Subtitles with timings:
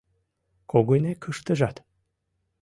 [0.71, 1.77] —Когынекыштыжат!